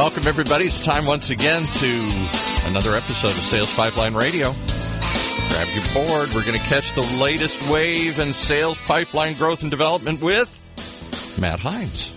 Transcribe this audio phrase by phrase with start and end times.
[0.00, 0.64] Welcome, everybody.
[0.64, 4.50] It's time once again to another episode of Sales Pipeline Radio.
[4.50, 6.30] Grab your board.
[6.34, 11.60] We're going to catch the latest wave in sales pipeline growth and development with Matt
[11.60, 12.14] Heinz.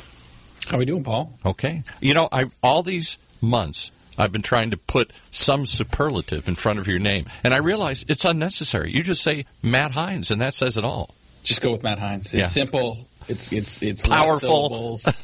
[0.70, 1.34] How are we doing, Paul?
[1.46, 1.84] Okay.
[2.00, 6.80] You know, I all these months I've been trying to put some superlative in front
[6.80, 8.92] of your name, and I realize it's unnecessary.
[8.94, 11.14] You just say Matt Heinz, and that says it all.
[11.44, 12.28] Just go with Matt Heinz.
[12.28, 12.48] It's Yeah.
[12.48, 13.06] simple.
[13.28, 15.00] It's it's it's Powerful.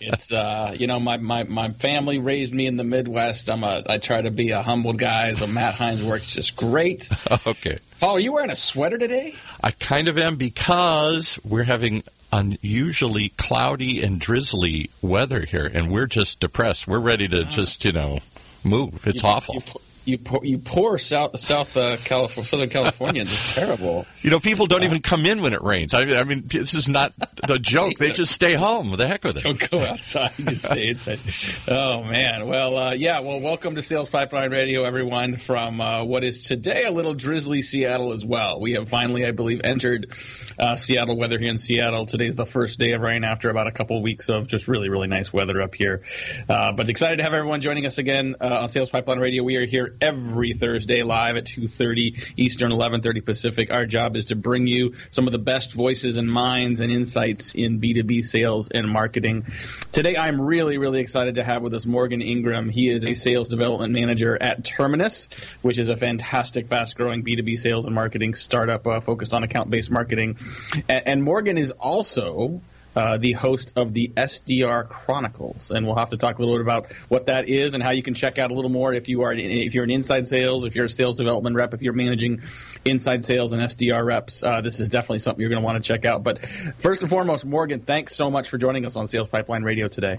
[0.00, 3.48] it's uh, you know my, my my family raised me in the Midwest.
[3.50, 5.32] I'm a I try to be a humble guy.
[5.34, 7.08] So Matt Heinz works just great.
[7.46, 7.78] okay.
[8.00, 9.34] Paul, are you wearing a sweater today?
[9.62, 12.02] I kind of am because we're having
[12.32, 16.86] unusually cloudy and drizzly weather here, and we're just depressed.
[16.86, 18.18] We're ready to just, you know,
[18.64, 19.06] move.
[19.06, 19.54] It's You- awful.
[19.56, 19.62] You,
[20.06, 23.22] you poor, you poor South South uh, California, Southern California.
[23.22, 24.06] It's terrible.
[24.22, 25.94] You know, people don't even come in when it rains.
[25.94, 27.12] I, I mean, this is not
[27.48, 27.94] a joke.
[27.94, 28.96] They just stay home.
[28.96, 29.42] The heck with it.
[29.42, 30.32] Don't go outside.
[30.36, 31.18] Just stay inside.
[31.68, 32.46] Oh man.
[32.46, 33.20] Well, uh, yeah.
[33.20, 35.36] Well, welcome to Sales Pipeline Radio, everyone.
[35.36, 38.60] From uh, what is today a little drizzly Seattle as well.
[38.60, 40.12] We have finally, I believe, entered
[40.58, 42.06] uh, Seattle weather here in Seattle.
[42.06, 44.88] Today's the first day of rain after about a couple of weeks of just really,
[44.88, 46.02] really nice weather up here.
[46.48, 49.42] Uh, but excited to have everyone joining us again uh, on Sales Pipeline Radio.
[49.42, 53.72] We are here every Thursday live at 2:30 Eastern, 11:30 Pacific.
[53.72, 57.54] Our job is to bring you some of the best voices and minds and insights
[57.54, 59.44] in B2B sales and marketing.
[59.92, 62.68] Today, I'm really, really excited to have with us Morgan Ingram.
[62.68, 65.28] He is a sales development manager at Terminus,
[65.62, 70.36] which is a fantastic, fast-growing B2B sales and marketing startup uh, focused on account-based marketing.
[70.88, 72.60] And, and Morgan is also
[72.96, 76.62] uh, the host of the SDR Chronicles, and we'll have to talk a little bit
[76.62, 79.22] about what that is and how you can check out a little more if you
[79.22, 82.40] are if you're an inside sales, if you're a sales development rep, if you're managing
[82.84, 84.42] inside sales and SDR reps.
[84.42, 86.24] Uh, this is definitely something you're going to want to check out.
[86.24, 89.88] But first and foremost, Morgan, thanks so much for joining us on Sales Pipeline Radio
[89.88, 90.18] today.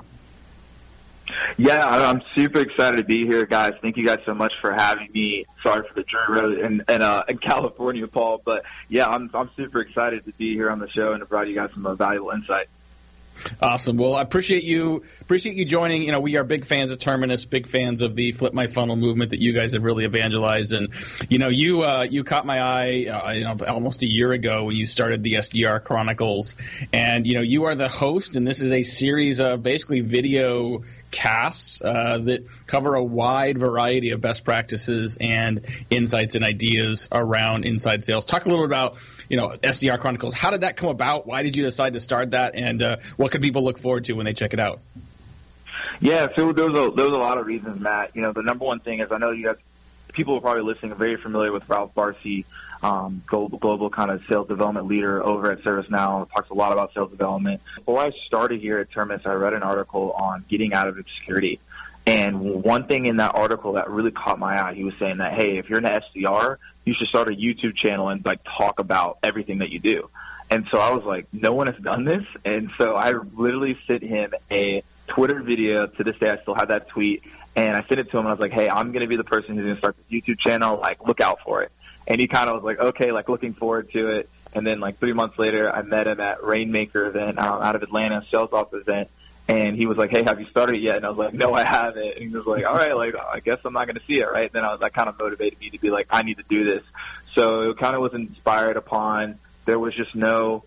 [1.58, 3.74] Yeah, I'm super excited to be here, guys.
[3.82, 5.46] Thank you guys so much for having me.
[5.64, 9.50] Sorry for the journey road in, in, uh, in California, Paul, but yeah, I'm I'm
[9.56, 11.96] super excited to be here on the show and to provide you guys some uh,
[11.96, 12.68] valuable insight.
[13.62, 13.98] Awesome.
[13.98, 16.02] Well, I appreciate you appreciate you joining.
[16.04, 18.96] You know, we are big fans of Terminus, big fans of the Flip My Funnel
[18.96, 20.74] movement that you guys have really evangelized.
[20.74, 20.90] And
[21.30, 24.66] you know, you uh, you caught my eye, uh, you know, almost a year ago
[24.66, 26.58] when you started the SDR Chronicles,
[26.92, 30.84] and you know, you are the host, and this is a series of basically video
[31.12, 37.66] casts uh, that cover a wide variety of best practices and insights and ideas around
[37.66, 38.26] inside sales.
[38.26, 38.98] Talk a little bit about
[39.30, 40.34] you know SDR Chronicles.
[40.34, 41.26] How did that come about?
[41.28, 42.56] Why did you decide to start that?
[42.56, 44.80] And uh, what can people look forward to when they check it out?
[46.00, 48.16] Yeah, so there was a there was a lot of reasons, Matt.
[48.16, 49.58] You know, the number one thing is I know you guys,
[50.14, 52.46] people are probably listening, are very familiar with Ralph Barsi,
[52.84, 56.30] um, global, global kind of sales development leader over at ServiceNow.
[56.32, 57.62] Talks a lot about sales development.
[57.76, 61.60] Before I started here at Terminus, I read an article on getting out of obscurity.
[62.06, 65.34] And one thing in that article that really caught my eye, he was saying that,
[65.34, 69.18] hey, if you're an SDR, you should start a YouTube channel and like talk about
[69.24, 70.10] everything that you do.
[70.50, 72.24] And so I was like, no one has done this.
[72.46, 75.88] And so I literally sent him a Twitter video.
[75.88, 77.24] To this day, I still have that tweet.
[77.58, 79.18] And I sent it to him and I was like, hey, I'm going to be
[79.18, 80.80] the person who's going to start this YouTube channel.
[80.80, 81.72] Like, look out for it.
[82.08, 84.30] And he kind of was like, okay, like looking forward to it.
[84.54, 87.84] And then like three months later, I met him at Rainmaker event um, out of
[87.84, 89.10] Atlanta, SalesLoft event.
[89.50, 91.54] And he was like, "Hey, have you started it yet?" And I was like, "No,
[91.54, 94.04] I haven't." And he was like, "All right, like I guess I'm not going to
[94.04, 96.22] see it, right?" Then I was that kind of motivated me to be like, "I
[96.24, 96.84] need to do this."
[97.32, 100.64] So it kind of was inspired upon there was just no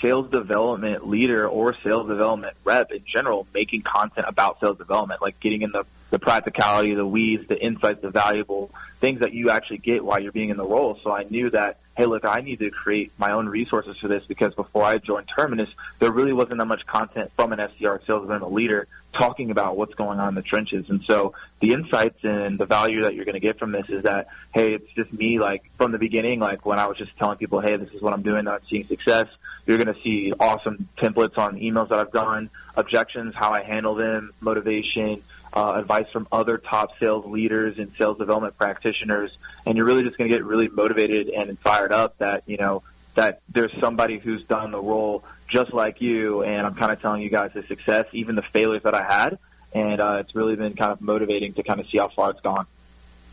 [0.00, 5.38] sales development leader or sales development rep in general making content about sales development, like
[5.40, 9.78] getting in the, the practicality, the weeds, the insights, the valuable things that you actually
[9.78, 10.98] get while you're being in the role.
[11.02, 14.24] So I knew that, hey, look, I need to create my own resources for this
[14.24, 18.22] because before I joined Terminus, there really wasn't that much content from an SDR sales
[18.22, 20.90] development leader talking about what's going on in the trenches.
[20.90, 24.02] And so the insights and the value that you're going to get from this is
[24.02, 27.38] that, hey, it's just me, like from the beginning, like when I was just telling
[27.38, 29.28] people, hey, this is what I'm doing, I'm seeing success.
[29.66, 33.94] You're going to see awesome templates on emails that I've done, objections, how I handle
[33.94, 35.22] them, motivation,
[35.54, 39.36] uh, advice from other top sales leaders and sales development practitioners.
[39.64, 42.82] And you're really just going to get really motivated and fired up that, you know,
[43.14, 46.42] that there's somebody who's done the role just like you.
[46.42, 49.38] And I'm kind of telling you guys the success, even the failures that I had.
[49.72, 52.40] And uh, it's really been kind of motivating to kind of see how far it's
[52.40, 52.66] gone.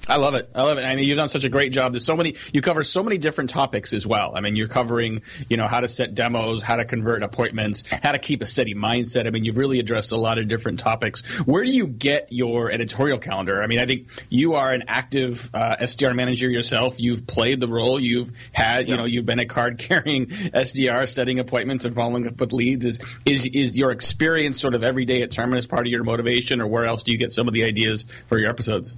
[0.09, 0.49] I love it.
[0.55, 0.83] I love it.
[0.83, 1.93] I mean, you've done such a great job.
[1.93, 2.35] There's so many.
[2.53, 4.33] You cover so many different topics as well.
[4.35, 8.11] I mean, you're covering, you know, how to set demos, how to convert appointments, how
[8.11, 9.27] to keep a steady mindset.
[9.27, 11.37] I mean, you've really addressed a lot of different topics.
[11.45, 13.61] Where do you get your editorial calendar?
[13.61, 16.99] I mean, I think you are an active uh, SDR manager yourself.
[16.99, 17.99] You've played the role.
[17.99, 22.39] You've had, you know, you've been a card carrying SDR, setting appointments and following up
[22.39, 22.85] with leads.
[22.85, 26.59] Is is is your experience sort of every day at Terminus part of your motivation,
[26.59, 28.95] or where else do you get some of the ideas for your episodes?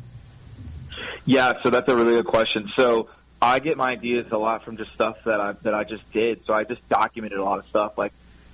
[1.25, 2.69] Yeah, so that's a really good question.
[2.75, 3.09] So
[3.41, 6.45] I get my ideas a lot from just stuff that I that I just did.
[6.45, 7.97] So I just documented a lot of stuff.
[7.97, 8.13] Like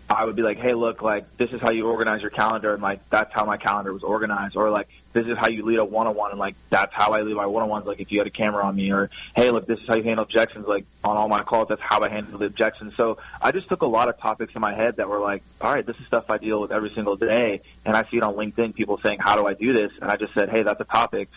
[0.10, 2.82] I would be like, hey, look, like this is how you organize your calendar, and
[2.82, 5.86] like that's how my calendar was organized, or like this is how you lead a
[5.86, 7.86] one-on-one, and like that's how I lead my one-on-ones.
[7.86, 10.04] Like if you had a camera on me, or hey, look, this is how you
[10.04, 10.68] handle objections.
[10.68, 12.96] Like on all my calls, that's how I handle the objections.
[12.96, 15.72] So I just took a lot of topics in my head that were like, all
[15.74, 18.34] right, this is stuff I deal with every single day, and I see it on
[18.34, 19.92] LinkedIn, people saying, how do I do this?
[20.02, 21.30] And I just said, hey, that's a topic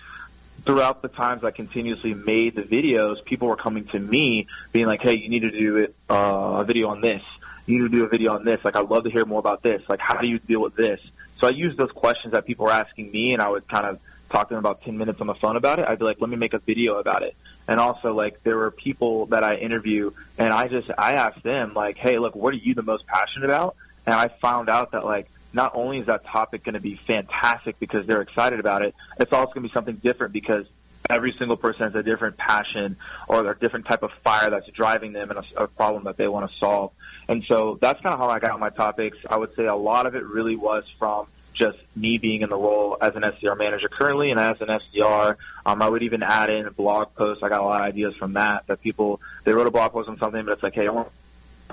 [0.64, 5.02] throughout the times I continuously made the videos, people were coming to me being like,
[5.02, 7.22] "Hey, you need to do it, uh, a video on this.
[7.66, 8.60] You need to do a video on this.
[8.64, 9.82] Like, I'd love to hear more about this.
[9.88, 11.00] Like, how do you deal with this?"
[11.40, 13.98] So I used those questions that people were asking me, and I would kind of
[14.30, 15.86] talk to them about 10 minutes on the phone about it.
[15.88, 17.36] I'd be like, "Let me make a video about it."
[17.68, 21.72] And also, like, there were people that I interview, and I just I asked them
[21.74, 23.76] like, "Hey, look, what are you the most passionate about?"
[24.06, 27.78] And I found out that like not only is that topic going to be fantastic
[27.78, 30.66] because they're excited about it, it's also going to be something different because
[31.10, 32.96] every single person has a different passion
[33.28, 36.28] or a different type of fire that's driving them and a, a problem that they
[36.28, 36.92] want to solve.
[37.28, 39.18] And so that's kind of how I got my topics.
[39.28, 42.56] I would say a lot of it really was from just me being in the
[42.56, 45.36] role as an SDR manager currently and as an SDR.
[45.66, 47.42] Um, I would even add in blog posts.
[47.42, 50.08] I got a lot of ideas from that, that people, they wrote a blog post
[50.08, 51.08] on something, but it's like, hey, I want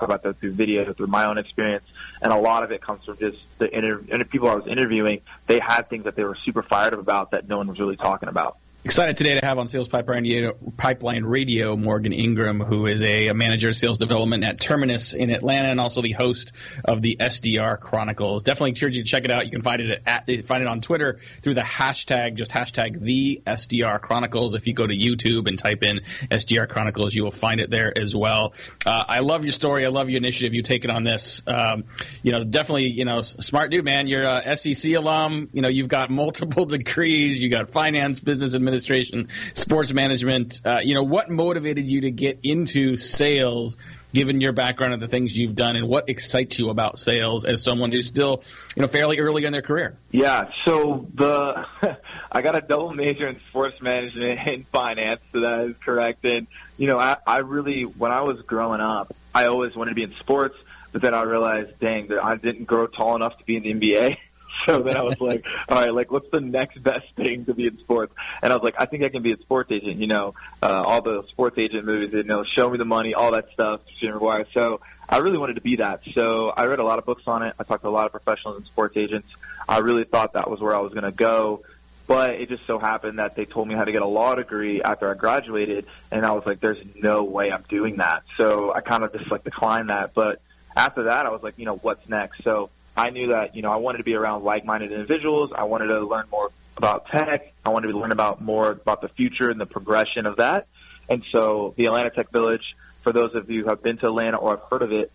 [0.02, 1.86] about that through video, through my own experience,
[2.22, 5.22] and a lot of it comes from just the inter- people I was interviewing.
[5.48, 7.98] They had things that they were super fired up about that no one was really
[7.98, 8.58] talking about.
[8.86, 13.76] Excited today to have on Sales Pipeline, Radio Morgan Ingram, who is a, manager of
[13.76, 16.54] sales development at Terminus in Atlanta and also the host
[16.86, 18.42] of the SDR Chronicles.
[18.42, 19.44] Definitely encourage you to check it out.
[19.44, 23.42] You can find it at find it on Twitter through the hashtag, just hashtag the
[23.46, 24.54] SDR Chronicles.
[24.54, 26.00] If you go to YouTube and type in
[26.32, 28.54] SDR Chronicles, you will find it there as well.
[28.86, 29.86] Uh, I love your story.
[29.86, 31.44] I love your initiative you taken on this.
[31.46, 31.84] Um,
[32.24, 34.08] you know, definitely, you know, smart dude, man.
[34.08, 35.50] You're a SEC alum.
[35.52, 37.44] You know, you've got multiple degrees.
[37.44, 40.62] You got finance, business administration administration, sports management.
[40.64, 43.78] Uh, you know, what motivated you to get into sales,
[44.14, 47.64] given your background and the things you've done, and what excites you about sales as
[47.64, 48.44] someone who's still,
[48.76, 49.98] you know, fairly early in their career?
[50.12, 51.68] Yeah, so the
[52.32, 56.24] I got a double major in sports management and finance, so that is correct.
[56.26, 59.96] And you know, I, I really, when I was growing up, I always wanted to
[59.96, 60.58] be in sports.
[60.92, 63.74] But then I realized, dang, that I didn't grow tall enough to be in the
[63.74, 64.18] NBA.
[64.66, 67.68] So then I was like, all right, like what's the next best thing to be
[67.68, 68.14] in sports?
[68.42, 69.98] And I was like, I think I can be a sports agent.
[69.98, 73.32] You know, uh, all the sports agent movies, you know, show me the money, all
[73.32, 73.82] that stuff.
[73.88, 74.46] Jim McGuire.
[74.54, 76.04] So I really wanted to be that.
[76.14, 77.56] So I read a lot of books on it.
[77.60, 79.28] I talked to a lot of professionals and sports agents.
[79.68, 81.64] I really thought that was where I was going to go.
[82.08, 84.82] But it just so happened that they told me how to get a law degree
[84.82, 88.82] after I graduated, and I was like, "There's no way I'm doing that." So I
[88.82, 90.16] kind of just like declined that.
[90.16, 90.42] But
[90.76, 92.44] after that, I was like, you know, what's next?
[92.44, 95.52] So I knew that, you know, I wanted to be around like-minded individuals.
[95.56, 97.54] I wanted to learn more about tech.
[97.66, 100.68] I wanted to learn about more about the future and the progression of that.
[101.08, 104.36] And so the Atlanta Tech Village, for those of you who have been to Atlanta
[104.36, 105.12] or have heard of it,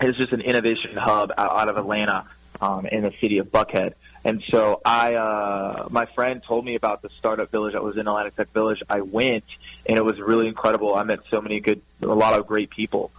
[0.00, 2.24] is just an innovation hub out of Atlanta
[2.62, 3.92] um, in the city of Buckhead.
[4.24, 8.08] And so I, uh, my friend told me about the startup village that was in
[8.08, 8.82] Atlanta Tech Village.
[8.88, 9.44] I went
[9.86, 10.94] and it was really incredible.
[10.94, 13.10] I met so many good, a lot of great people.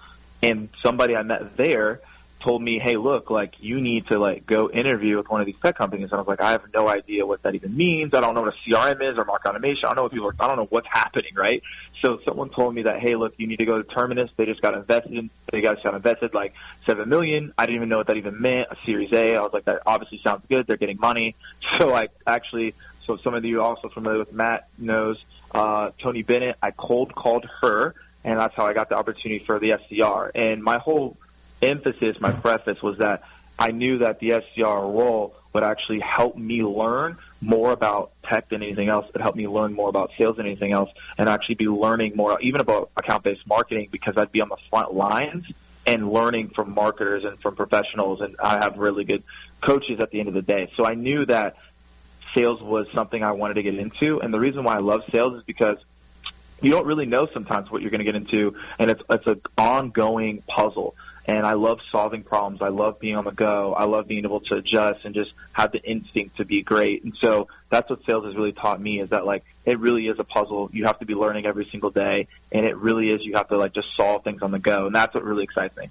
[0.42, 2.01] And somebody I met there
[2.41, 5.57] told me, "Hey, look, like you need to like go interview with one of these
[5.57, 8.13] tech companies." And I was like, "I have no idea what that even means.
[8.13, 9.86] I don't know what a CRM is or market automation.
[9.86, 10.36] I don't know what people are.
[10.39, 11.63] I don't know what's happening, right?"
[12.01, 14.31] So someone told me that, "Hey, look, you need to go to Terminus.
[14.36, 15.13] They just got invested.
[15.13, 16.53] In, they got invested like
[16.86, 17.53] seven million.
[17.57, 18.67] I didn't even know what that even meant.
[18.71, 19.36] A Series A.
[19.36, 20.67] I was like, that obviously sounds good.
[20.67, 21.36] They're getting money.
[21.77, 25.24] So I actually, so some of you also familiar with Matt knows
[25.55, 26.57] uh, Tony Bennett.
[26.62, 30.31] I cold called her and that's how I got the opportunity for the SDR.
[30.36, 31.17] And my whole
[31.62, 33.24] emphasis, my preface was that
[33.58, 38.63] I knew that the SDR role would actually help me learn more about tech than
[38.63, 39.06] anything else.
[39.13, 42.39] It helped me learn more about sales than anything else, and actually be learning more,
[42.41, 45.51] even about account-based marketing, because I'd be on the front lines
[45.86, 49.24] and learning from marketers and from professionals, and I have really good
[49.62, 50.72] coaches at the end of the day.
[50.75, 51.58] So I knew that
[52.34, 55.36] sales was something I wanted to get into, and the reason why I love sales
[55.36, 55.77] is because
[56.62, 59.41] you don't really know sometimes what you're going to get into, and it's it's an
[59.58, 60.96] ongoing puzzle.
[61.38, 62.61] And I love solving problems.
[62.61, 63.73] I love being on the go.
[63.73, 67.05] I love being able to adjust and just have the instinct to be great.
[67.05, 70.19] And so that's what sales has really taught me is that like it really is
[70.19, 70.69] a puzzle.
[70.73, 73.57] You have to be learning every single day, and it really is you have to
[73.57, 75.89] like just solve things on the go, and that's what really excites me.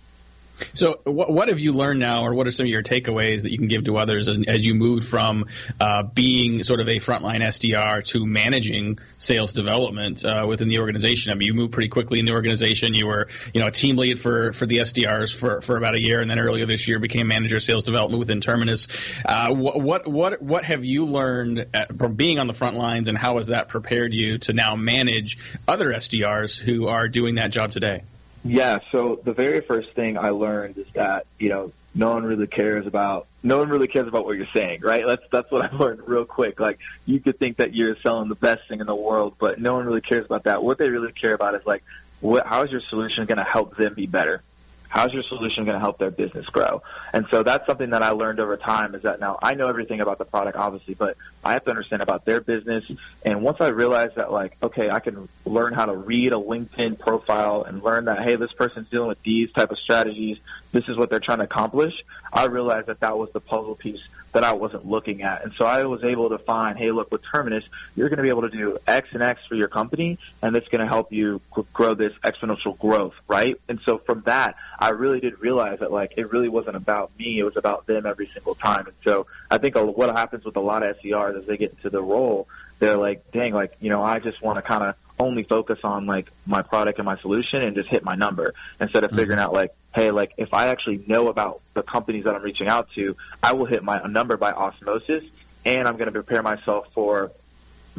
[0.75, 3.53] So, what, what have you learned now, or what are some of your takeaways that
[3.53, 5.47] you can give to others as, as you move from
[5.81, 11.33] uh, being sort of a frontline SDR to managing sales development uh, within the organization?
[11.33, 12.95] I mean, you moved pretty quickly in the organization.
[12.95, 16.03] You were, you know, a team lead for for the SDRs for, for about a
[16.03, 19.17] year, and then earlier this year became manager of sales development within Terminus.
[19.25, 23.09] Uh, what, what what what have you learned at, from being on the front lines,
[23.09, 27.51] and how has that prepared you to now manage other SDRs who are doing that
[27.51, 28.03] job today?
[28.45, 32.47] Yeah, so the very first thing I learned is that, you know, no one really
[32.47, 35.05] cares about no one really cares about what you're saying, right?
[35.07, 36.61] That's that's what I learned real quick.
[36.61, 39.75] Like you could think that you're selling the best thing in the world, but no
[39.75, 40.63] one really cares about that.
[40.63, 41.83] What they really care about is like
[42.21, 44.43] what how is your solution going to help them be better?
[44.91, 46.83] How's your solution going to help their business grow?
[47.15, 50.01] And so that's something that I learned over time is that now I know everything
[50.01, 52.91] about the product, obviously, but I have to understand about their business.
[53.25, 56.99] And once I realized that, like, okay, I can learn how to read a LinkedIn
[56.99, 60.39] profile and learn that, hey, this person's dealing with these type of strategies.
[60.73, 61.95] This is what they're trying to accomplish.
[62.33, 65.45] I realized that that was the puzzle piece that I wasn't looking at.
[65.45, 67.65] And so I was able to find, hey, look, with Terminus,
[67.97, 70.69] you're going to be able to do X and X for your company, and it's
[70.69, 71.41] going to help you
[71.73, 73.61] grow this exponential growth, right?
[73.69, 77.39] And so from that, I really did realize that, like, it really wasn't about me.
[77.39, 78.87] It was about them every single time.
[78.87, 81.91] And so I think what happens with a lot of SDRs as they get into
[81.91, 85.43] the role, they're like, dang, like, you know, I just want to kind of only
[85.43, 89.11] focus on like my product and my solution and just hit my number instead of
[89.11, 89.49] figuring mm-hmm.
[89.49, 92.91] out like, hey, like if I actually know about the companies that I'm reaching out
[92.95, 95.25] to, I will hit my number by osmosis,
[95.65, 97.33] and I'm going to prepare myself for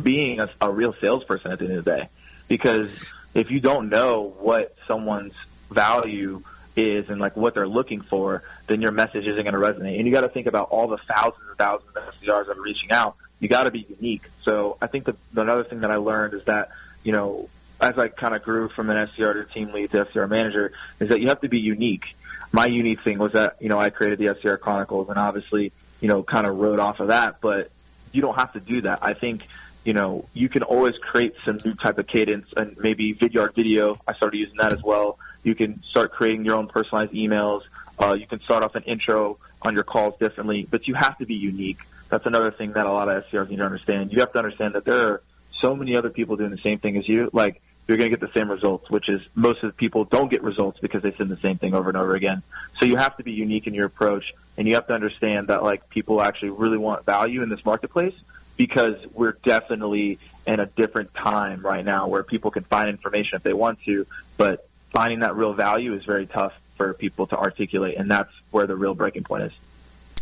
[0.01, 2.09] being a, a real salesperson at the end of the day.
[2.47, 5.35] Because if you don't know what someone's
[5.69, 6.41] value
[6.75, 9.97] is and like what they're looking for, then your message isn't going to resonate.
[9.97, 12.61] And you got to think about all the thousands and thousands of SDRs that are
[12.61, 13.15] reaching out.
[13.39, 14.23] You got to be unique.
[14.41, 16.69] So I think the, another thing that I learned is that
[17.03, 17.49] you know
[17.81, 21.09] as I kind of grew from an SDR to team lead to SDR manager, is
[21.09, 22.15] that you have to be unique.
[22.51, 26.07] My unique thing was that, you know, I created the SDR Chronicles and obviously, you
[26.07, 27.71] know, kind of rode off of that, but
[28.11, 28.99] you don't have to do that.
[29.01, 29.47] I think,
[29.83, 33.93] you know, you can always create some new type of cadence and maybe Vidyard video.
[34.07, 35.17] I started using that as well.
[35.43, 37.63] You can start creating your own personalized emails.
[37.97, 41.25] Uh, you can start off an intro on your calls differently, but you have to
[41.25, 41.79] be unique.
[42.09, 44.11] That's another thing that a lot of SDRs need to understand.
[44.11, 46.97] You have to understand that there are so many other people doing the same thing
[46.97, 47.29] as you.
[47.31, 50.29] Like, you're going to get the same results, which is most of the people don't
[50.29, 52.41] get results because they send the same thing over and over again.
[52.79, 55.63] So you have to be unique in your approach, and you have to understand that
[55.63, 58.15] like people actually really want value in this marketplace
[58.57, 63.43] because we're definitely in a different time right now where people can find information if
[63.43, 64.05] they want to,
[64.37, 68.67] but finding that real value is very tough for people to articulate, and that's where
[68.67, 69.53] the real breaking point is.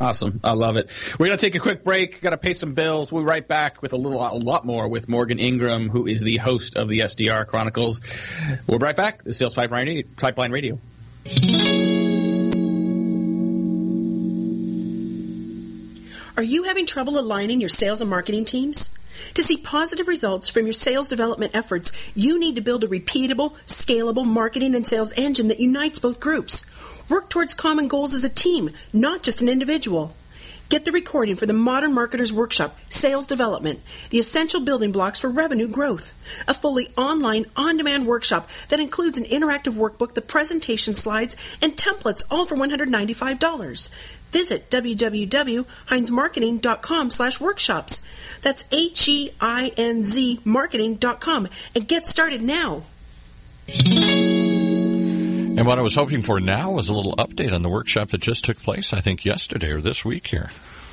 [0.01, 0.39] Awesome.
[0.43, 0.89] I love it.
[1.19, 2.21] We're going to take a quick break.
[2.21, 3.11] Got to pay some bills.
[3.11, 6.21] We'll be right back with a little, a lot more with Morgan Ingram, who is
[6.21, 7.99] the host of the SDR Chronicles.
[8.67, 9.23] We'll be right back.
[9.23, 10.79] The Sales Pipeline, Pipeline Radio.
[16.37, 18.97] Are you having trouble aligning your sales and marketing teams?
[19.35, 23.53] To see positive results from your sales development efforts, you need to build a repeatable,
[23.65, 26.69] scalable marketing and sales engine that unites both groups.
[27.09, 30.13] Work towards common goals as a team, not just an individual.
[30.69, 35.27] Get the recording for the Modern Marketers Workshop, Sales Development, the essential building blocks for
[35.27, 36.13] revenue growth.
[36.47, 41.75] A fully online, on demand workshop that includes an interactive workbook, the presentation slides, and
[41.75, 43.89] templates, all for $195.
[44.31, 48.05] Visit www.heinzmarketing.com slash workshops.
[48.41, 52.83] That's H-E-I-N-Z marketing.com and get started now.
[55.59, 58.21] And what I was hoping for now was a little update on the workshop that
[58.21, 60.51] just took place, I think, yesterday or this week here.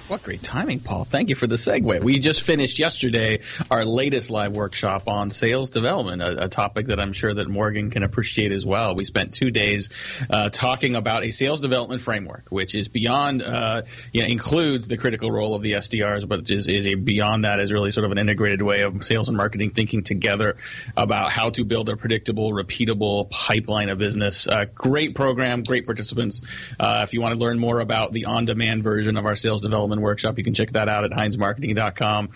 [0.09, 1.03] What great timing, Paul.
[1.03, 2.01] Thank you for the segue.
[2.01, 3.41] We just finished yesterday
[3.73, 7.91] our latest live workshop on sales development, a, a topic that I'm sure that Morgan
[7.91, 8.95] can appreciate as well.
[8.95, 13.83] We spent two days uh, talking about a sales development framework, which is beyond, uh,
[14.13, 17.59] you know, includes the critical role of the SDRs, but is, is a beyond that
[17.59, 20.57] is really sort of an integrated way of sales and marketing thinking together
[20.97, 24.47] about how to build a predictable, repeatable pipeline of business.
[24.47, 26.43] Uh, great program, great participants.
[26.79, 29.96] Uh, if you want to learn more about the on-demand version of our sales development
[30.01, 30.39] Workshop.
[30.39, 32.31] You can check that out at HeinzMarketing.com.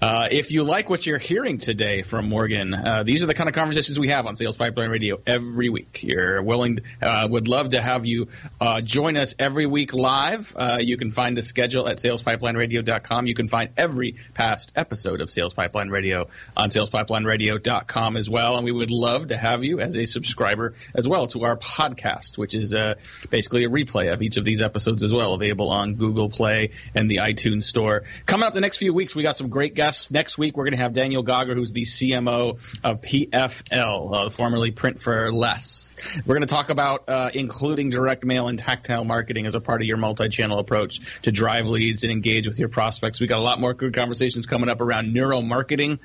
[0.00, 3.48] Uh, if you like what you're hearing today from Morgan, uh, these are the kind
[3.48, 6.02] of conversations we have on Sales Pipeline Radio every week.
[6.02, 8.28] You're willing, uh, would love to have you
[8.60, 10.54] uh, join us every week live.
[10.56, 13.26] Uh, you can find the schedule at SalesPipelineRadio.com.
[13.26, 18.56] You can find every past episode of Sales Pipeline Radio on SalesPipelineRadio.com as well.
[18.56, 22.38] And we would love to have you as a subscriber as well to our podcast,
[22.38, 22.94] which is uh,
[23.30, 26.70] basically a replay of each of these episodes as well, available on Google Play
[27.08, 28.04] the iTunes Store.
[28.26, 30.10] Coming up the next few weeks, we got some great guests.
[30.10, 32.50] Next week, we're going to have Daniel Gauger, who's the CMO
[32.84, 36.20] of PFL, uh, formerly Print for Less.
[36.26, 39.80] We're going to talk about uh, including direct mail and tactile marketing as a part
[39.80, 43.20] of your multi-channel approach to drive leads and engage with your prospects.
[43.20, 45.98] We got a lot more good conversations coming up around neuromarketing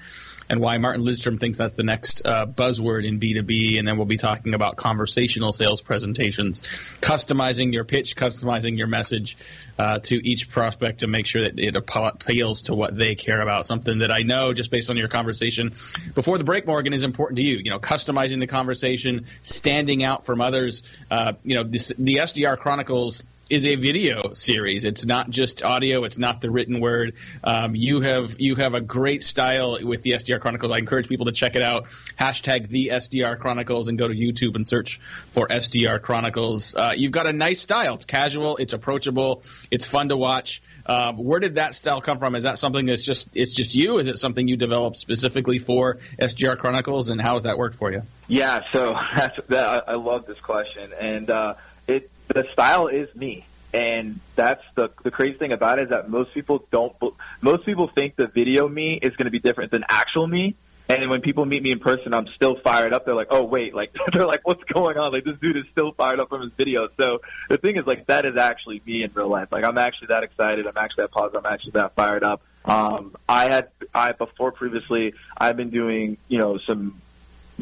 [0.49, 3.79] and why Martin Lindstrom thinks that's the next uh, buzzword in B2B.
[3.79, 6.61] And then we'll be talking about conversational sales presentations,
[7.01, 9.37] customizing your pitch, customizing your message
[9.79, 13.65] uh, to each prospect to make sure that it appeals to what they care about.
[13.65, 15.69] Something that I know just based on your conversation
[16.13, 17.57] before the break, Morgan, is important to you.
[17.63, 20.83] You know, customizing the conversation, standing out from others.
[21.09, 24.85] Uh, you know, this, the SDR Chronicles is a video series.
[24.85, 26.03] It's not just audio.
[26.03, 27.13] It's not the written word.
[27.43, 30.71] Um, you have you have a great style with the SDR Chronicles.
[30.71, 31.85] I encourage people to check it out.
[31.85, 36.75] Hashtag the SDR Chronicles and go to YouTube and search for SDR Chronicles.
[36.75, 37.95] Uh, you've got a nice style.
[37.95, 38.57] It's casual.
[38.57, 39.43] It's approachable.
[39.69, 40.63] It's fun to watch.
[40.87, 42.35] Um, where did that style come from?
[42.35, 43.99] Is that something that's just it's just you?
[43.99, 47.09] Is it something you developed specifically for SDR Chronicles?
[47.09, 48.03] And how has that worked for you?
[48.27, 51.53] Yeah, so that's, that, I love this question, and uh,
[51.87, 53.45] it the style is me.
[53.73, 56.95] And that's the the crazy thing about it is that most people don't
[57.41, 60.55] most people think the video me is going to be different than actual me.
[60.87, 63.05] And when people meet me in person, I'm still fired up.
[63.05, 65.11] They're like, "Oh wait, like they're like, what's going on?
[65.11, 68.05] Like this dude is still fired up from his video." So the thing is, like,
[68.05, 69.51] that is actually me in real life.
[69.51, 70.67] Like I'm actually that excited.
[70.67, 71.43] I'm actually that positive.
[71.45, 72.43] I'm actually that fired up.
[72.65, 77.01] Um, I had I before previously I've been doing you know some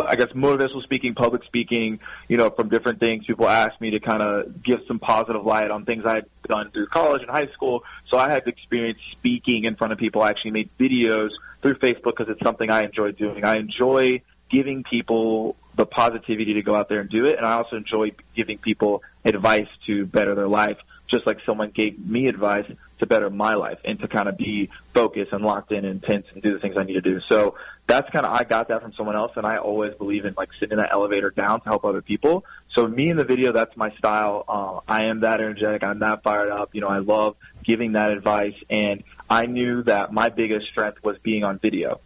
[0.02, 3.26] I guess motivational speaking, public speaking, you know, from different things.
[3.26, 6.72] People ask me to kind of give some positive light on things I had done
[6.72, 7.84] through college and high school.
[8.08, 10.22] So I had experience speaking in front of people.
[10.22, 11.30] I actually made videos
[11.62, 13.44] through Facebook because it's something I enjoy doing.
[13.44, 17.38] I enjoy giving people the positivity to go out there and do it.
[17.38, 20.78] And I also enjoy giving people advice to better their life,
[21.14, 22.66] just like someone gave me advice
[22.98, 26.26] to better my life and to kind of be focused and locked in and intense
[26.34, 27.22] and do the things I need to do.
[27.22, 27.56] So
[27.86, 30.52] that's kind of I got that from someone else, and I always believe in like
[30.54, 32.46] sitting in that elevator down to help other people.
[32.70, 34.44] So me in the video, that's my style.
[34.48, 35.84] Uh, I am that energetic.
[35.84, 36.74] I'm that fired up.
[36.74, 41.18] You know, I love giving that advice, and I knew that my biggest strength was
[41.20, 42.00] being on video.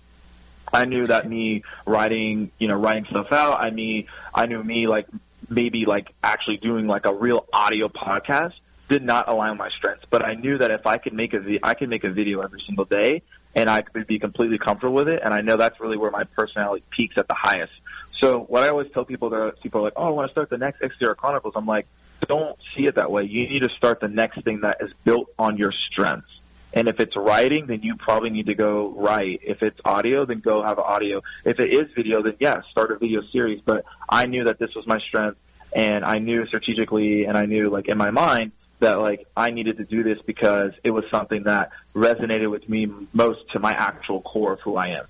[0.73, 3.61] I knew that me writing, you know, writing stuff out.
[3.61, 5.07] I mean, I knew me like
[5.49, 8.53] maybe like actually doing like a real audio podcast
[8.87, 10.05] did not align my strengths.
[10.09, 12.61] But I knew that if I could make a I could make a video every
[12.61, 13.21] single day,
[13.55, 15.21] and I could be completely comfortable with it.
[15.23, 17.73] And I know that's really where my personality peaks at the highest.
[18.13, 20.49] So what I always tell people that people are like, oh, I want to start
[20.49, 21.53] the next SDR Chronicles.
[21.55, 21.87] I'm like,
[22.27, 23.23] don't see it that way.
[23.23, 26.29] You need to start the next thing that is built on your strengths.
[26.73, 29.41] And if it's writing, then you probably need to go write.
[29.43, 31.23] If it's audio, then go have audio.
[31.45, 33.61] If it is video, then yeah, start a video series.
[33.61, 35.39] But I knew that this was my strength
[35.73, 39.77] and I knew strategically and I knew like in my mind that like I needed
[39.77, 44.21] to do this because it was something that resonated with me most to my actual
[44.21, 45.05] core of who I am.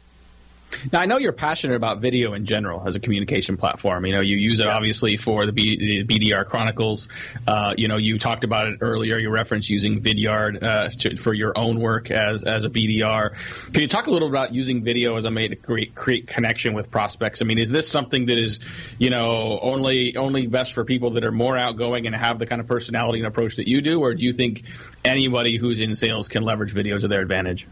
[0.91, 4.05] Now I know you're passionate about video in general as a communication platform.
[4.05, 7.09] You know, you use it obviously for the, B, the BDR Chronicles.
[7.47, 9.17] Uh, you know, you talked about it earlier.
[9.17, 13.71] You referenced using Vidyard uh, to, for your own work as as a BDR.
[13.73, 16.73] Can you talk a little about using video as a way to create, create connection
[16.73, 17.41] with prospects?
[17.41, 18.59] I mean, is this something that is,
[18.99, 22.61] you know, only only best for people that are more outgoing and have the kind
[22.61, 24.63] of personality and approach that you do, or do you think
[25.03, 27.67] anybody who's in sales can leverage video to their advantage?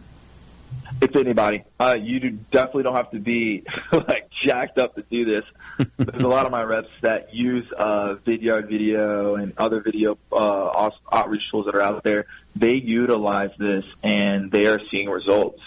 [1.01, 1.63] It's anybody.
[1.79, 5.45] Uh, you do, definitely don't have to be like jacked up to do this.
[5.97, 10.89] There's a lot of my reps that use uh, Vidyard Video and other video uh,
[11.11, 12.25] outreach tools that are out there.
[12.55, 15.61] They utilize this and they are seeing results.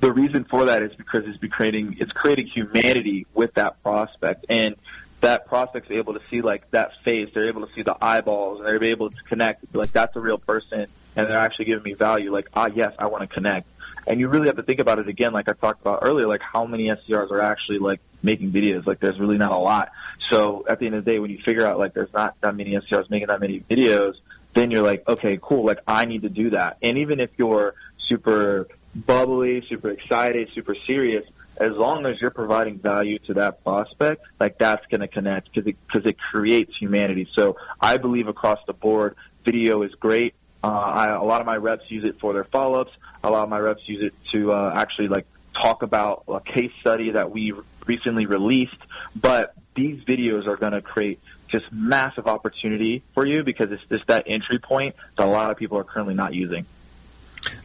[0.00, 4.74] The reason for that is because it's creating it's creating humanity with that prospect and
[5.20, 7.30] that prospect's able to see like that face.
[7.32, 9.72] They're able to see the eyeballs and they're able to connect.
[9.74, 12.32] Like that's a real person and they're actually giving me value.
[12.32, 13.68] Like ah yes, I want to connect
[14.06, 16.42] and you really have to think about it again, like I talked about earlier, like
[16.42, 18.86] how many SDRs are actually like making videos.
[18.86, 19.92] Like there's really not a lot.
[20.30, 22.56] So at the end of the day, when you figure out like there's not that
[22.56, 24.14] many SDRs making that many videos,
[24.54, 25.64] then you're like, okay, cool.
[25.64, 26.78] Like I need to do that.
[26.82, 31.24] And even if you're super bubbly, super excited, super serious,
[31.58, 35.66] as long as you're providing value to that prospect, like that's going to connect because
[35.66, 37.28] it, cause it creates humanity.
[37.32, 41.56] So I believe across the board, video is great Uh, I, a lot of my
[41.56, 42.92] reps use it for their follow-ups.
[43.24, 46.72] A lot of my reps use it to uh, actually like talk about a case
[46.80, 47.52] study that we
[47.86, 48.76] recently released.
[49.20, 54.06] But these videos are going to create just massive opportunity for you because it's just
[54.06, 56.66] that entry point that a lot of people are currently not using.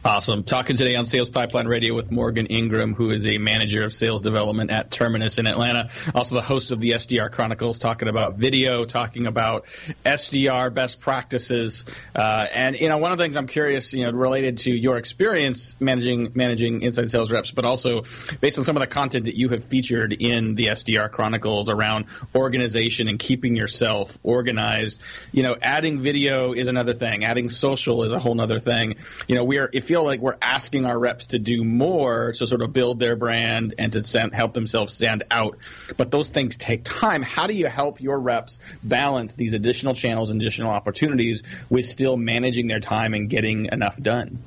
[0.08, 0.42] Awesome.
[0.42, 4.22] Talking today on Sales Pipeline Radio with Morgan Ingram, who is a manager of sales
[4.22, 5.90] development at Terminus in Atlanta.
[6.14, 9.66] Also the host of the SDR Chronicles, talking about video, talking about
[10.06, 11.84] SDR best practices.
[12.16, 14.96] Uh, and, you know, one of the things I'm curious, you know, related to your
[14.96, 18.00] experience managing, managing inside sales reps, but also
[18.40, 22.06] based on some of the content that you have featured in the SDR Chronicles around
[22.34, 25.02] organization and keeping yourself organized.
[25.32, 27.26] You know, adding video is another thing.
[27.26, 28.96] Adding social is a whole other thing.
[29.26, 32.46] You know, we are, it feel like we're asking our reps to do more to
[32.46, 35.58] sort of build their brand and to stand, help themselves stand out.
[35.96, 37.22] But those things take time.
[37.24, 42.16] How do you help your reps balance these additional channels and additional opportunities with still
[42.16, 44.38] managing their time and getting enough done?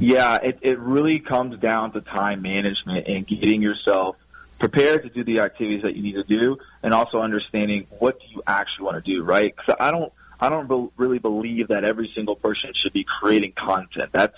[0.00, 4.16] Yeah, it, it really comes down to time management and getting yourself
[4.58, 8.26] prepared to do the activities that you need to do and also understanding what do
[8.30, 9.54] you actually want to do, right?
[9.54, 10.12] Because I don't
[10.44, 14.10] I don't be- really believe that every single person should be creating content.
[14.12, 14.36] That's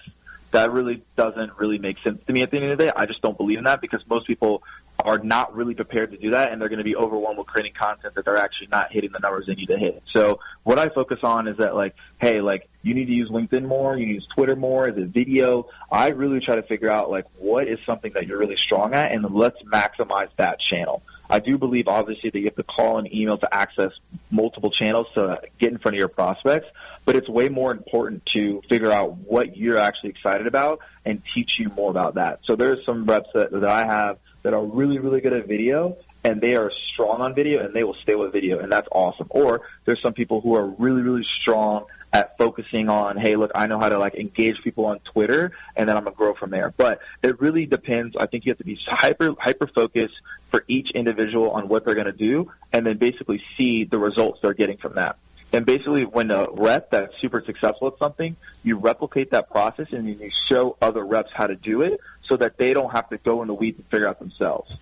[0.53, 2.93] that really doesn't really make sense to me at the end of the day.
[2.95, 4.63] I just don't believe in that because most people
[5.05, 7.73] are not really prepared to do that and they're going to be overwhelmed with creating
[7.73, 10.03] content that they're actually not hitting the numbers they need to hit.
[10.13, 13.67] So what I focus on is that like, hey, like you need to use LinkedIn
[13.67, 15.69] more, you use Twitter more, is it video?
[15.91, 19.13] I really try to figure out like what is something that you're really strong at
[19.13, 21.03] and let's maximize that channel.
[21.29, 23.93] I do believe, obviously, that you have to call and email to access
[24.31, 26.69] multiple channels to get in front of your prospects.
[27.05, 31.59] But it's way more important to figure out what you're actually excited about and teach
[31.59, 32.41] you more about that.
[32.45, 35.97] So there's some reps that, that I have that are really, really good at video
[36.25, 39.29] and they are strong on video and they will stay with video and that's awesome.
[39.31, 43.67] Or there's some people who are really, really strong at focusing on, hey, look, I
[43.67, 46.73] know how to like engage people on Twitter, and then I'm gonna grow from there.
[46.77, 48.17] But it really depends.
[48.17, 50.15] I think you have to be hyper hyper focused
[50.49, 54.55] for each individual on what they're gonna do, and then basically see the results they're
[54.55, 55.17] getting from that.
[55.53, 60.09] And basically, when a rep that's super successful at something, you replicate that process and
[60.09, 63.19] then you show other reps how to do it so that they don't have to
[63.19, 64.77] go in the weeds and figure out themselves.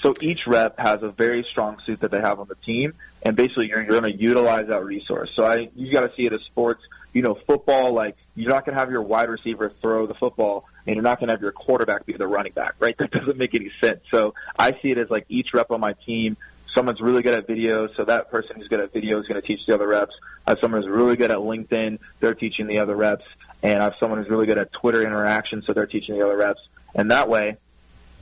[0.00, 3.36] So each rep has a very strong suit that they have on the team, and
[3.36, 5.30] basically you're, you're going to utilize that resource.
[5.34, 6.82] So I, you got to see it as sports.
[7.12, 10.64] You know, football, like you're not going to have your wide receiver throw the football,
[10.86, 12.96] and you're not going to have your quarterback be the running back, right?
[12.98, 14.00] That doesn't make any sense.
[14.10, 16.36] So I see it as like each rep on my team.
[16.72, 19.46] Someone's really good at video, so that person who's good at video is going to
[19.46, 20.14] teach the other reps.
[20.46, 23.24] I have someone who's really good at LinkedIn, they're teaching the other reps,
[23.62, 26.36] and I have someone who's really good at Twitter interaction, so they're teaching the other
[26.36, 26.60] reps.
[26.94, 27.56] And that way,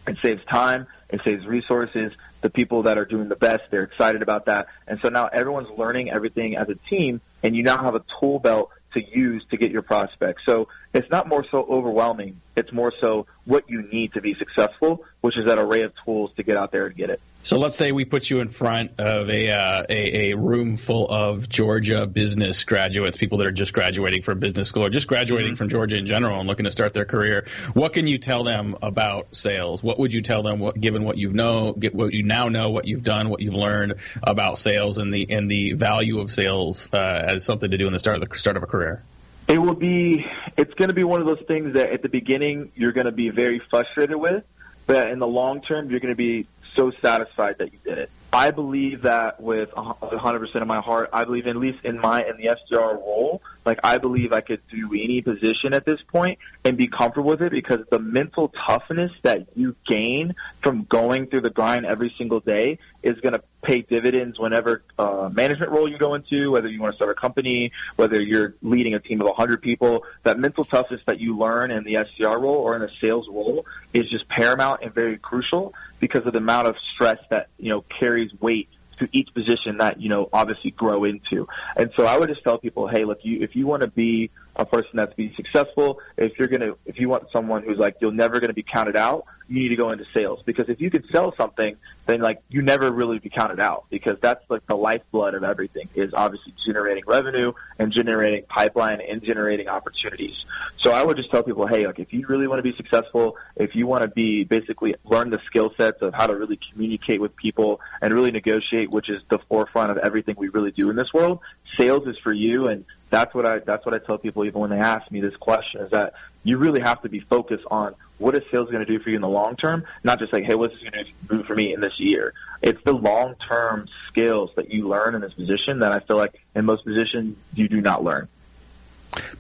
[0.06, 2.12] it saves time it saves resources.
[2.40, 4.68] The people that are doing the best, they're excited about that.
[4.86, 8.38] And so now everyone's learning everything as a team, and you now have a tool
[8.38, 10.44] belt to use to get your prospects.
[10.46, 12.40] So it's not more so overwhelming.
[12.56, 16.32] It's more so what you need to be successful, which is that array of tools
[16.36, 17.20] to get out there and get it.
[17.48, 21.08] So let's say we put you in front of a, uh, a, a room full
[21.08, 25.52] of Georgia business graduates, people that are just graduating from business school or just graduating
[25.52, 25.56] mm-hmm.
[25.56, 27.46] from Georgia in general and looking to start their career.
[27.72, 29.82] What can you tell them about sales?
[29.82, 32.68] What would you tell them, what, given what you know, get what you now know,
[32.68, 36.90] what you've done, what you've learned about sales and the and the value of sales
[36.92, 39.02] uh, as something to do in the start of the start of a career?
[39.48, 40.26] It will be.
[40.58, 43.11] It's going to be one of those things that at the beginning you're going to
[43.11, 44.44] be very frustrated with,
[44.87, 48.11] but in the long term you're going to be so satisfied that you did it.
[48.33, 52.37] I believe that with 100% of my heart, I believe at least in my in
[52.37, 56.76] the SDR role, like I believe I could do any position at this point and
[56.76, 61.50] be comfortable with it because the mental toughness that you gain from going through the
[61.50, 66.14] grind every single day is going to pay dividends whenever uh, management role you go
[66.14, 69.62] into, whether you want to start a company, whether you're leading a team of 100
[69.62, 70.04] people.
[70.24, 73.66] That mental toughness that you learn in the SDR role or in a sales role
[73.94, 77.82] is just paramount and very crucial because of the amount of stress that you know
[77.82, 81.48] carries weight to each position that you know obviously grow into.
[81.76, 84.30] And so I would just tell people, hey, look, you if you want to be
[84.56, 88.12] a person that's be successful, if you're gonna if you want someone who's like you're
[88.12, 90.42] never gonna be counted out, you need to go into sales.
[90.44, 93.87] Because if you can sell something, then like you never really be counted out.
[93.90, 99.22] Because that's like the lifeblood of everything is obviously generating revenue and generating pipeline and
[99.22, 100.44] generating opportunities.
[100.78, 103.37] So I would just tell people, hey, like if you really want to be successful,
[103.56, 107.20] if you want to be basically learn the skill sets of how to really communicate
[107.20, 110.96] with people and really negotiate, which is the forefront of everything we really do in
[110.96, 111.40] this world,
[111.76, 112.68] sales is for you.
[112.68, 115.37] And that's what I that's what I tell people even when they ask me this
[115.37, 118.90] question is that you really have to be focused on what is sales going to
[118.90, 121.12] do for you in the long term, not just like, hey, what's this going to
[121.29, 122.35] do for me in this year?
[122.62, 126.40] It's the long term skills that you learn in this position that I feel like
[126.55, 128.29] in most positions you do not learn.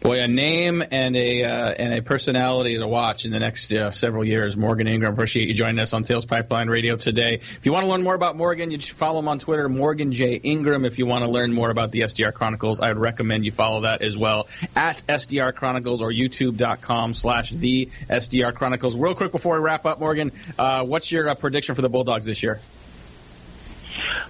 [0.00, 3.90] Boy, a name and a uh, and a personality to watch in the next uh,
[3.90, 4.56] several years.
[4.56, 7.34] Morgan Ingram, appreciate you joining us on Sales Pipeline Radio today.
[7.34, 10.12] If you want to learn more about Morgan, you should follow him on Twitter, Morgan
[10.12, 10.84] J Ingram.
[10.84, 13.80] If you want to learn more about the SDR Chronicles, I would recommend you follow
[13.80, 18.94] that as well at SDR Chronicles or YouTube.com slash the SDR Chronicles.
[18.94, 20.30] Real quick before we wrap up, Morgan,
[20.60, 22.60] uh, what's your uh, prediction for the Bulldogs this year?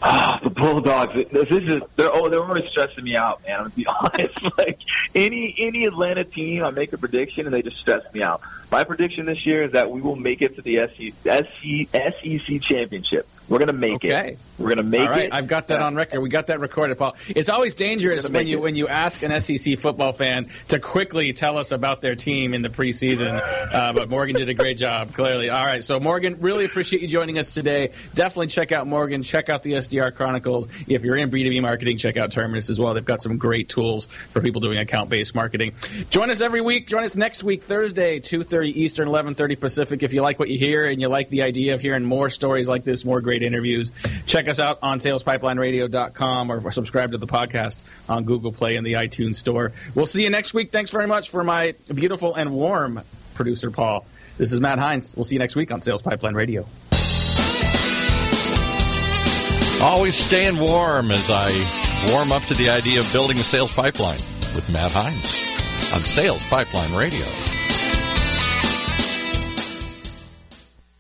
[0.00, 1.14] Ah, the Bulldogs.
[1.30, 3.56] This is they're oh they're always stressing me out, man.
[3.56, 4.58] I'm gonna be honest.
[4.58, 4.78] Like
[5.14, 8.40] any any Atlanta team, I make a prediction and they just stress me out.
[8.70, 13.26] My prediction this year is that we will make it to the SEC, SEC championship.
[13.48, 14.32] We're going to make okay.
[14.32, 14.38] it.
[14.58, 15.24] We're going to make All right.
[15.26, 15.32] it.
[15.32, 16.20] I've got that on record.
[16.20, 17.16] We got that recorded, Paul.
[17.28, 18.62] It's always dangerous when you it.
[18.62, 22.62] when you ask an SEC football fan to quickly tell us about their team in
[22.62, 23.40] the preseason.
[23.78, 25.50] Uh, but Morgan did a great job, clearly.
[25.50, 25.82] All right.
[25.82, 27.92] So Morgan, really appreciate you joining us today.
[28.14, 29.22] Definitely check out Morgan.
[29.22, 30.68] Check out the SDR Chronicles.
[30.88, 32.94] If you're in B2B marketing, check out Terminus as well.
[32.94, 35.72] They've got some great tools for people doing account based marketing.
[36.10, 36.88] Join us every week.
[36.88, 40.02] Join us next week, Thursday, 2:30 Eastern, 11:30 Pacific.
[40.02, 42.68] If you like what you hear and you like the idea of hearing more stories
[42.68, 43.92] like this, more great interviews.
[44.26, 48.94] Check us out on salespipelineradio.com or subscribe to the podcast on Google Play and the
[48.94, 49.72] iTunes Store.
[49.94, 50.70] We'll see you next week.
[50.70, 53.00] Thanks very much for my beautiful and warm
[53.34, 54.06] producer, Paul.
[54.36, 55.16] This is Matt Heinz.
[55.16, 56.64] We'll see you next week on Sales Pipeline Radio.
[59.80, 61.50] Always staying warm as I
[62.12, 64.18] warm up to the idea of building a sales pipeline
[64.54, 67.47] with Matt Heinz on Sales Pipeline Radio.